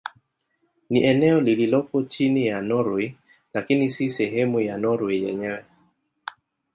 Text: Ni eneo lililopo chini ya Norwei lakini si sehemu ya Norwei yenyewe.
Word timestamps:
Ni 0.89 1.03
eneo 1.03 1.41
lililopo 1.41 2.01
chini 2.03 2.47
ya 2.47 2.61
Norwei 2.61 3.15
lakini 3.53 3.89
si 3.89 4.09
sehemu 4.09 4.59
ya 4.59 4.77
Norwei 4.77 5.23
yenyewe. 5.23 5.63